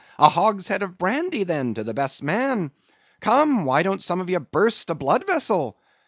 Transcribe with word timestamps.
A 0.17 0.29
hogshead 0.29 0.81
of 0.81 0.97
brandy, 0.97 1.43
then, 1.43 1.75
to 1.75 1.83
the 1.83 1.93
best 1.93 2.23
man. 2.23 2.71
Come, 3.19 3.65
why 3.65 3.83
don't 3.83 4.01
some 4.01 4.19
of 4.19 4.31
ye 4.31 4.37
burst 4.39 4.89
a 4.89 4.95
blood 4.95 5.27
vessel? 5.27 5.77